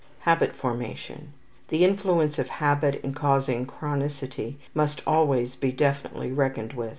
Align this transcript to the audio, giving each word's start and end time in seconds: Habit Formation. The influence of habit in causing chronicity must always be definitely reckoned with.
Habit 0.21 0.53
Formation. 0.55 1.31
The 1.67 1.85
influence 1.85 2.39
of 2.39 2.47
habit 2.49 2.95
in 3.03 3.13
causing 3.13 3.67
chronicity 3.67 4.55
must 4.73 5.03
always 5.05 5.55
be 5.55 5.71
definitely 5.71 6.31
reckoned 6.31 6.73
with. 6.73 6.89